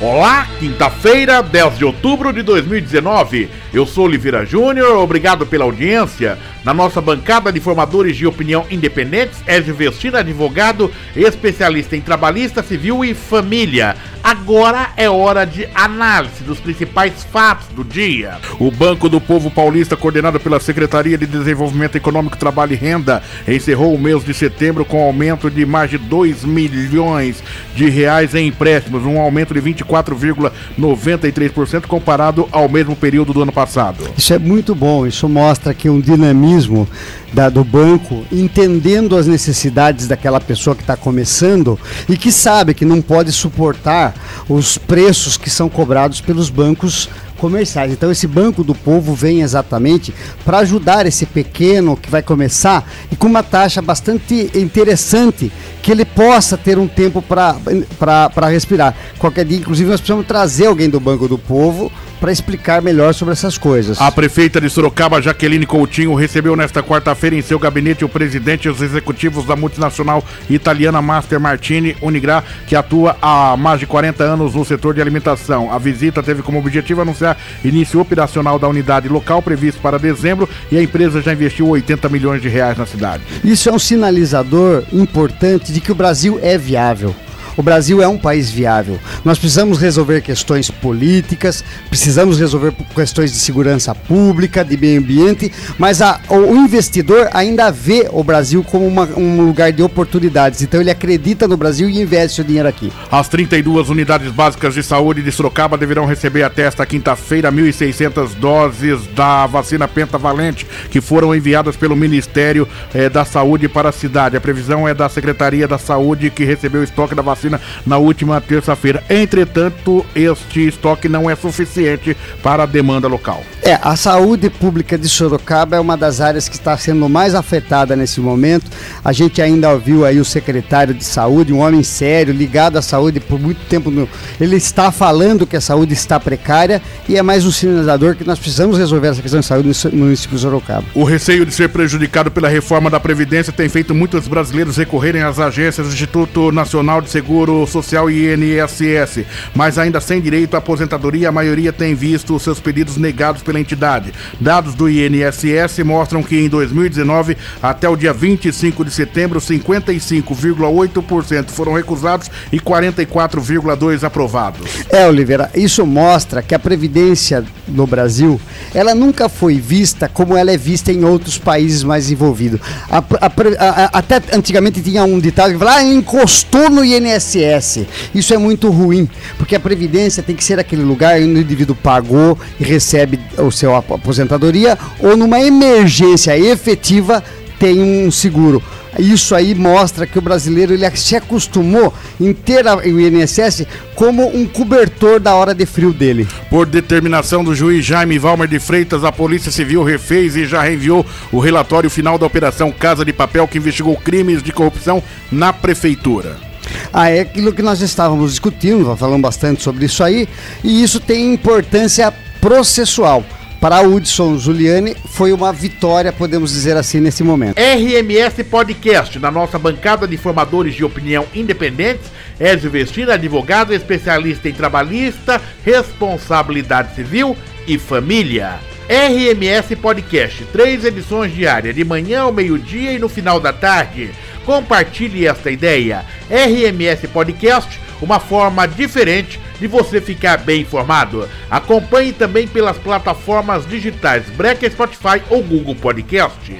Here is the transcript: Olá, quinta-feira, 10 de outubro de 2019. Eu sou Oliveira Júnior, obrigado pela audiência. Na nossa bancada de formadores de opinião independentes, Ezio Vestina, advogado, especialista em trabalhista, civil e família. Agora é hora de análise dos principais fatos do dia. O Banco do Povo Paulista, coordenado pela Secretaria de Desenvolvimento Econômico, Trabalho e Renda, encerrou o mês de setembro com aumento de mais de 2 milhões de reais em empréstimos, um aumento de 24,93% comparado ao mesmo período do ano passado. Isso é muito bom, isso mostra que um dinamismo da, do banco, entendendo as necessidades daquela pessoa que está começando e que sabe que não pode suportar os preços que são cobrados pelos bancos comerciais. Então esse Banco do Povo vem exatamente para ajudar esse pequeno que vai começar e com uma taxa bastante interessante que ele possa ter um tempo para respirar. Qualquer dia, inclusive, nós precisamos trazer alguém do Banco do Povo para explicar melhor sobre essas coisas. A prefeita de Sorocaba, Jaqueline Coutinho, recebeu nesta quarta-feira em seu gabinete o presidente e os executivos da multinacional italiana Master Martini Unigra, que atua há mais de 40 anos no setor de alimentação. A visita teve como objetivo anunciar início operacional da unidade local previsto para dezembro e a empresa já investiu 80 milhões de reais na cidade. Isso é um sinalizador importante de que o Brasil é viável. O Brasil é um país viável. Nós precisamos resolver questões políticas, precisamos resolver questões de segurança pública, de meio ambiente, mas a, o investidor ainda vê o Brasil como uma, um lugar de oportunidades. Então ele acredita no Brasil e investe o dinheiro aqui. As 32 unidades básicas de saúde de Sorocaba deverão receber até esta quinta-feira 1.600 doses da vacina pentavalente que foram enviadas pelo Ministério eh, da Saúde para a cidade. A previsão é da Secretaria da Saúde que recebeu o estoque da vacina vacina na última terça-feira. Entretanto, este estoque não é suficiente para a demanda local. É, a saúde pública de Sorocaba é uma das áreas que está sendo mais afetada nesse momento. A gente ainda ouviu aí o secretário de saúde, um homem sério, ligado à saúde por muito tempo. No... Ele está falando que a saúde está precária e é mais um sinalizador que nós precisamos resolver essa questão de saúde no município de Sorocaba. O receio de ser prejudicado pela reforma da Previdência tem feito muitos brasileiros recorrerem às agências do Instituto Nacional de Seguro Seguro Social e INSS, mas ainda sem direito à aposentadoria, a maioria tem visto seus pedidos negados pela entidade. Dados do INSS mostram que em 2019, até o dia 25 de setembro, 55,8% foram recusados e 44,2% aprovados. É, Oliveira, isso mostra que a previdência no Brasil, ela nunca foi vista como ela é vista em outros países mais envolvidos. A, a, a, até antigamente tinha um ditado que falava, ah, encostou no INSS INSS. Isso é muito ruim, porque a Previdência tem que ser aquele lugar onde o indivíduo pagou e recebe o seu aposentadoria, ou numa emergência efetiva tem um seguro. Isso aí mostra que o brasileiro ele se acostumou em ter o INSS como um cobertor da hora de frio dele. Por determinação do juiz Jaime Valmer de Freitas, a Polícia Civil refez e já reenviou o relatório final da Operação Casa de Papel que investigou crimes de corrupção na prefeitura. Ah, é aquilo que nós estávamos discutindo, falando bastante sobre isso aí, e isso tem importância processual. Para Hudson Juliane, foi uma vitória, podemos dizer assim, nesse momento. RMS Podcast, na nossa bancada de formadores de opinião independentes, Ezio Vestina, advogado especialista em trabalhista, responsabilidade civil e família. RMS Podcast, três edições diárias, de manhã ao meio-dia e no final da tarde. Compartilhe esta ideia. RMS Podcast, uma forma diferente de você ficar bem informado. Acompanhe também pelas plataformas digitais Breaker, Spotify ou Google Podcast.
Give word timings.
Olá, 0.00 0.46
quinta-feira, 0.60 1.42
10 1.42 1.78
de 1.78 1.84
outubro 1.84 2.32
de 2.32 2.40
2019. 2.40 3.48
Eu 3.74 3.84
sou 3.84 4.04
Oliveira 4.04 4.46
Júnior, 4.46 4.96
obrigado 4.98 5.44
pela 5.44 5.64
audiência. 5.64 6.38
Na 6.64 6.72
nossa 6.72 7.00
bancada 7.00 7.50
de 7.50 7.58
formadores 7.58 8.16
de 8.16 8.24
opinião 8.24 8.64
independentes, 8.70 9.42
Ezio 9.44 9.74
Vestina, 9.74 10.20
advogado, 10.20 10.92
especialista 11.16 11.96
em 11.96 12.00
trabalhista, 12.00 12.62
civil 12.62 13.04
e 13.04 13.12
família. 13.12 13.96
Agora 14.22 14.90
é 14.96 15.08
hora 15.08 15.44
de 15.44 15.68
análise 15.74 16.44
dos 16.44 16.60
principais 16.60 17.24
fatos 17.24 17.66
do 17.68 17.82
dia. 17.82 18.38
O 18.60 18.70
Banco 18.70 19.08
do 19.08 19.20
Povo 19.20 19.50
Paulista, 19.50 19.96
coordenado 19.96 20.38
pela 20.38 20.60
Secretaria 20.60 21.18
de 21.18 21.26
Desenvolvimento 21.26 21.96
Econômico, 21.96 22.36
Trabalho 22.36 22.72
e 22.72 22.76
Renda, 22.76 23.22
encerrou 23.48 23.94
o 23.94 23.98
mês 23.98 24.24
de 24.24 24.34
setembro 24.34 24.84
com 24.84 25.02
aumento 25.02 25.50
de 25.50 25.66
mais 25.66 25.90
de 25.90 25.98
2 25.98 26.44
milhões 26.44 27.42
de 27.74 27.88
reais 27.88 28.34
em 28.34 28.48
empréstimos, 28.48 29.04
um 29.04 29.18
aumento 29.18 29.54
de 29.54 29.60
24,93% 29.88 31.86
comparado 31.86 32.48
ao 32.52 32.68
mesmo 32.68 32.94
período 32.94 33.32
do 33.32 33.42
ano 33.42 33.52
passado. 33.52 34.04
Isso 34.16 34.32
é 34.34 34.38
muito 34.38 34.74
bom, 34.74 35.06
isso 35.06 35.28
mostra 35.28 35.72
que 35.74 35.88
um 35.88 36.00
dinamismo 36.00 36.88
da, 37.32 37.48
do 37.48 37.64
banco, 37.64 38.24
entendendo 38.30 39.16
as 39.16 39.26
necessidades 39.26 40.06
daquela 40.06 40.40
pessoa 40.40 40.76
que 40.76 40.82
está 40.82 40.96
começando 40.96 41.78
e 42.08 42.16
que 42.16 42.32
sabe 42.32 42.74
que 42.74 42.84
não 42.84 43.00
pode 43.02 43.32
suportar 43.32 44.14
os 44.48 44.78
preços 44.78 45.36
que 45.36 45.50
são 45.50 45.68
cobrados 45.68 46.20
pelos 46.20 46.50
bancos 46.50 47.08
comerciais. 47.38 47.92
Então 47.92 48.10
esse 48.10 48.26
Banco 48.26 48.62
do 48.62 48.74
Povo 48.74 49.14
vem 49.14 49.40
exatamente 49.40 50.12
para 50.44 50.58
ajudar 50.58 51.06
esse 51.06 51.24
pequeno 51.24 51.96
que 51.96 52.10
vai 52.10 52.20
começar 52.20 52.86
e 53.10 53.16
com 53.16 53.26
uma 53.26 53.42
taxa 53.42 53.80
bastante 53.80 54.50
interessante 54.54 55.50
que 55.88 55.92
ele 55.92 56.04
possa 56.04 56.58
ter 56.58 56.78
um 56.78 56.86
tempo 56.86 57.22
para 57.22 58.46
respirar. 58.50 58.94
Qualquer 59.18 59.46
dia, 59.46 59.56
inclusive, 59.56 59.88
nós 59.88 59.98
precisamos 59.98 60.26
trazer 60.26 60.66
alguém 60.66 60.90
do 60.90 61.00
Banco 61.00 61.26
do 61.26 61.38
Povo 61.38 61.90
para 62.18 62.32
explicar 62.32 62.82
melhor 62.82 63.14
sobre 63.14 63.32
essas 63.32 63.56
coisas. 63.56 64.00
A 64.00 64.10
prefeita 64.10 64.60
de 64.60 64.68
Sorocaba, 64.68 65.22
Jaqueline 65.22 65.66
Coutinho, 65.66 66.14
recebeu 66.14 66.56
nesta 66.56 66.82
quarta-feira 66.82 67.36
em 67.36 67.42
seu 67.42 67.58
gabinete 67.58 68.04
o 68.04 68.08
presidente 68.08 68.66
e 68.66 68.70
os 68.70 68.82
executivos 68.82 69.46
da 69.46 69.56
multinacional 69.56 70.24
italiana 70.50 71.00
Master 71.00 71.40
Martini 71.40 71.96
Unigra, 72.02 72.44
que 72.66 72.76
atua 72.76 73.16
há 73.22 73.56
mais 73.56 73.80
de 73.80 73.86
40 73.86 74.24
anos 74.24 74.54
no 74.54 74.64
setor 74.64 74.94
de 74.94 75.00
alimentação. 75.00 75.72
A 75.72 75.78
visita 75.78 76.22
teve 76.22 76.42
como 76.42 76.58
objetivo 76.58 77.00
anunciar 77.00 77.36
início 77.64 78.00
operacional 78.00 78.58
da 78.58 78.68
unidade 78.68 79.08
local 79.08 79.40
previsto 79.40 79.80
para 79.80 79.98
dezembro 79.98 80.48
e 80.70 80.76
a 80.76 80.82
empresa 80.82 81.22
já 81.22 81.32
investiu 81.32 81.68
80 81.68 82.08
milhões 82.08 82.42
de 82.42 82.48
reais 82.48 82.76
na 82.76 82.86
cidade. 82.86 83.22
Isso 83.44 83.68
é 83.68 83.72
um 83.72 83.78
sinalizador 83.78 84.84
importante 84.92 85.72
de 85.72 85.80
que 85.80 85.92
o 85.92 85.94
Brasil 85.94 86.38
é 86.42 86.56
viável. 86.58 87.14
O 87.58 87.62
Brasil 87.62 88.00
é 88.00 88.06
um 88.06 88.16
país 88.16 88.48
viável. 88.52 89.00
Nós 89.24 89.36
precisamos 89.36 89.80
resolver 89.80 90.20
questões 90.20 90.70
políticas, 90.70 91.64
precisamos 91.88 92.38
resolver 92.38 92.72
questões 92.94 93.32
de 93.32 93.38
segurança 93.38 93.92
pública, 93.96 94.64
de 94.64 94.76
meio 94.76 95.00
ambiente, 95.00 95.50
mas 95.76 96.00
a, 96.00 96.20
o 96.28 96.54
investidor 96.54 97.28
ainda 97.32 97.68
vê 97.72 98.08
o 98.12 98.22
Brasil 98.22 98.62
como 98.62 98.86
uma, 98.86 99.06
um 99.16 99.44
lugar 99.44 99.72
de 99.72 99.82
oportunidades. 99.82 100.62
Então 100.62 100.80
ele 100.80 100.88
acredita 100.88 101.48
no 101.48 101.56
Brasil 101.56 101.90
e 101.90 102.00
investe 102.00 102.42
o 102.42 102.44
dinheiro 102.44 102.68
aqui. 102.68 102.92
As 103.10 103.26
32 103.28 103.90
unidades 103.90 104.30
básicas 104.30 104.74
de 104.74 104.82
saúde 104.84 105.20
de 105.20 105.32
Sorocaba 105.32 105.76
deverão 105.76 106.06
receber 106.06 106.44
até 106.44 106.62
esta 106.62 106.86
quinta-feira 106.86 107.50
1.600 107.50 108.34
doses 108.36 109.04
da 109.16 109.48
vacina 109.48 109.88
pentavalente 109.88 110.64
que 110.92 111.00
foram 111.00 111.34
enviadas 111.34 111.74
pelo 111.76 111.96
Ministério 111.96 112.68
eh, 112.94 113.08
da 113.08 113.24
Saúde 113.24 113.68
para 113.68 113.88
a 113.88 113.92
cidade. 113.92 114.36
A 114.36 114.40
previsão 114.40 114.86
é 114.86 114.94
da 114.94 115.08
Secretaria 115.08 115.66
da 115.66 115.76
Saúde 115.76 116.30
que 116.30 116.44
recebeu 116.44 116.82
o 116.82 116.84
estoque 116.84 117.16
da 117.16 117.22
vacina 117.22 117.47
vacina 117.48 117.60
na 117.86 117.96
última 117.96 118.40
terça-feira. 118.40 119.02
Entretanto, 119.08 120.04
este 120.14 120.68
estoque 120.68 121.08
não 121.08 121.28
é 121.28 121.34
suficiente 121.34 122.16
para 122.42 122.64
a 122.64 122.66
demanda 122.66 123.08
local. 123.08 123.42
É, 123.62 123.78
a 123.82 123.96
saúde 123.96 124.48
pública 124.48 124.96
de 124.96 125.08
Sorocaba 125.08 125.76
é 125.76 125.80
uma 125.80 125.96
das 125.96 126.20
áreas 126.20 126.48
que 126.48 126.54
está 126.54 126.76
sendo 126.76 127.08
mais 127.08 127.34
afetada 127.34 127.96
nesse 127.96 128.20
momento. 128.20 128.70
A 129.04 129.12
gente 129.12 129.42
ainda 129.42 129.70
ouviu 129.70 130.04
aí 130.04 130.20
o 130.20 130.24
secretário 130.24 130.94
de 130.94 131.04
saúde, 131.04 131.52
um 131.52 131.60
homem 131.60 131.82
sério, 131.82 132.32
ligado 132.32 132.76
à 132.76 132.82
saúde 132.82 133.20
por 133.20 133.40
muito 133.40 133.60
tempo. 133.68 133.90
No... 133.90 134.08
Ele 134.40 134.56
está 134.56 134.92
falando 134.92 135.46
que 135.46 135.56
a 135.56 135.60
saúde 135.60 135.92
está 135.92 136.20
precária 136.20 136.80
e 137.08 137.16
é 137.16 137.22
mais 137.22 137.44
um 137.44 137.50
sinalizador 137.50 138.14
que 138.14 138.24
nós 138.24 138.38
precisamos 138.38 138.78
resolver 138.78 139.08
essa 139.08 139.22
questão 139.22 139.40
de 139.40 139.46
saúde 139.46 139.70
no 139.92 140.04
município 140.04 140.36
de 140.36 140.42
Sorocaba. 140.42 140.84
O 140.94 141.04
receio 141.04 141.44
de 141.44 141.52
ser 141.52 141.68
prejudicado 141.68 142.30
pela 142.30 142.48
reforma 142.48 142.88
da 142.88 143.00
Previdência 143.00 143.52
tem 143.52 143.68
feito 143.68 143.94
muitos 143.94 144.28
brasileiros 144.28 144.76
recorrerem 144.76 145.22
às 145.22 145.38
agências 145.38 145.86
do 145.86 145.92
Instituto 145.92 146.52
Nacional 146.52 147.00
de 147.00 147.10
Seguro 147.10 147.37
Seguro 147.38 147.66
Social 147.68 148.10
e 148.10 148.34
INSS, 148.34 149.24
mas 149.54 149.78
ainda 149.78 150.00
sem 150.00 150.20
direito 150.20 150.56
à 150.56 150.58
aposentadoria, 150.58 151.28
a 151.28 151.32
maioria 151.32 151.72
tem 151.72 151.94
visto 151.94 152.36
seus 152.40 152.58
pedidos 152.58 152.96
negados 152.96 153.42
pela 153.42 153.60
entidade. 153.60 154.12
Dados 154.40 154.74
do 154.74 154.90
INSS 154.90 155.78
mostram 155.84 156.20
que 156.20 156.36
em 156.36 156.48
2019, 156.48 157.36
até 157.62 157.88
o 157.88 157.94
dia 157.94 158.12
25 158.12 158.84
de 158.84 158.90
setembro, 158.90 159.38
55,8% 159.38 161.50
foram 161.50 161.74
recusados 161.74 162.28
e 162.50 162.58
44,2% 162.58 164.02
aprovados. 164.02 164.68
É, 164.90 165.06
Oliveira, 165.06 165.48
isso 165.54 165.86
mostra 165.86 166.42
que 166.42 166.56
a 166.56 166.58
previdência 166.58 167.44
no 167.68 167.86
Brasil, 167.86 168.40
ela 168.74 168.96
nunca 168.96 169.28
foi 169.28 169.60
vista 169.60 170.08
como 170.08 170.36
ela 170.36 170.50
é 170.50 170.56
vista 170.56 170.90
em 170.90 171.04
outros 171.04 171.38
países 171.38 171.84
mais 171.84 172.10
envolvidos. 172.10 172.58
A, 172.90 172.98
a, 172.98 173.84
a, 173.84 173.98
até 173.98 174.20
antigamente 174.32 174.80
tinha 174.80 175.04
um 175.04 175.20
ditado 175.20 175.52
que 175.52 175.58
falava, 175.58 175.78
ah, 175.78 175.84
encostou 175.84 176.68
no 176.68 176.84
INSS 176.84 177.27
INSS. 177.36 177.86
Isso 178.14 178.32
é 178.32 178.38
muito 178.38 178.70
ruim, 178.70 179.08
porque 179.36 179.54
a 179.54 179.60
Previdência 179.60 180.22
tem 180.22 180.34
que 180.36 180.44
ser 180.44 180.58
aquele 180.58 180.82
lugar 180.82 181.20
onde 181.20 181.34
o 181.34 181.42
indivíduo 181.42 181.76
pagou 181.76 182.38
e 182.58 182.64
recebe 182.64 183.18
o 183.36 183.50
seu 183.50 183.74
aposentadoria, 183.74 184.78
ou 185.00 185.16
numa 185.16 185.40
emergência 185.40 186.38
efetiva 186.38 187.22
tem 187.58 187.80
um 187.80 188.10
seguro. 188.10 188.62
Isso 188.98 189.34
aí 189.34 189.54
mostra 189.54 190.06
que 190.06 190.18
o 190.18 190.22
brasileiro 190.22 190.72
ele 190.72 190.88
se 190.96 191.14
acostumou 191.14 191.92
em 192.20 192.32
ter 192.32 192.64
o 192.66 193.00
INSS 193.00 193.66
como 193.94 194.26
um 194.26 194.46
cobertor 194.46 195.20
da 195.20 195.34
hora 195.34 195.54
de 195.54 195.66
frio 195.66 195.92
dele. 195.92 196.26
Por 196.50 196.66
determinação 196.66 197.44
do 197.44 197.54
juiz 197.54 197.84
Jaime 197.84 198.18
Valmer 198.18 198.48
de 198.48 198.58
Freitas, 198.58 199.04
a 199.04 199.12
Polícia 199.12 199.52
Civil 199.52 199.84
refez 199.84 200.36
e 200.36 200.46
já 200.46 200.62
reenviou 200.62 201.04
o 201.30 201.38
relatório 201.38 201.90
final 201.90 202.18
da 202.18 202.26
Operação 202.26 202.72
Casa 202.72 203.04
de 203.04 203.12
Papel 203.12 203.46
que 203.46 203.58
investigou 203.58 203.96
crimes 203.96 204.42
de 204.42 204.52
corrupção 204.52 205.02
na 205.30 205.52
prefeitura. 205.52 206.47
Ah, 206.92 207.10
é 207.10 207.20
aquilo 207.20 207.52
que 207.52 207.62
nós 207.62 207.80
estávamos 207.80 208.30
discutindo, 208.32 208.96
falando 208.96 209.22
bastante 209.22 209.62
sobre 209.62 209.86
isso 209.86 210.02
aí, 210.02 210.28
e 210.64 210.82
isso 210.82 211.00
tem 211.00 211.34
importância 211.34 212.12
processual. 212.40 213.24
Para 213.60 213.80
Hudson 213.80 214.38
Juliane, 214.38 214.96
foi 215.06 215.32
uma 215.32 215.52
vitória, 215.52 216.12
podemos 216.12 216.52
dizer 216.52 216.76
assim, 216.76 217.00
nesse 217.00 217.24
momento. 217.24 217.58
RMS 217.58 218.44
Podcast, 218.44 219.18
na 219.18 219.32
nossa 219.32 219.58
bancada 219.58 220.06
de 220.06 220.16
formadores 220.16 220.76
de 220.76 220.84
opinião 220.84 221.26
independentes, 221.34 222.06
Ezio 222.38 222.70
Vestina, 222.70 223.14
advogado 223.14 223.74
especialista 223.74 224.48
em 224.48 224.52
trabalhista, 224.52 225.40
responsabilidade 225.64 226.94
civil 226.94 227.36
e 227.66 227.76
família. 227.78 228.60
RMS 228.88 229.74
Podcast, 229.76 230.44
três 230.52 230.84
edições 230.84 231.34
diárias, 231.34 231.74
de 231.74 231.84
manhã 231.84 232.22
ao 232.22 232.32
meio-dia 232.32 232.92
e 232.92 232.98
no 232.98 233.08
final 233.08 233.40
da 233.40 233.52
tarde. 233.52 234.10
Compartilhe 234.48 235.26
esta 235.26 235.50
ideia. 235.50 236.06
RMS 236.30 237.06
Podcast, 237.08 237.78
uma 238.00 238.18
forma 238.18 238.66
diferente 238.66 239.38
de 239.60 239.66
você 239.66 240.00
ficar 240.00 240.38
bem 240.38 240.62
informado. 240.62 241.28
Acompanhe 241.50 242.14
também 242.14 242.48
pelas 242.48 242.78
plataformas 242.78 243.66
digitais 243.66 244.24
Breaker, 244.30 244.72
Spotify 244.72 245.22
ou 245.28 245.42
Google 245.42 245.74
Podcast. 245.74 246.56